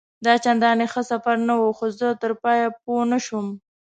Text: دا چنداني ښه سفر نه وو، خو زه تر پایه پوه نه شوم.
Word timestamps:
دا 0.25 0.33
چنداني 0.43 0.85
ښه 0.93 1.01
سفر 1.11 1.35
نه 1.47 1.53
وو، 1.59 1.69
خو 1.77 1.85
زه 1.99 2.07
تر 2.21 2.31
پایه 2.43 2.67
پوه 2.81 3.01
نه 3.11 3.19
شوم. 3.25 3.47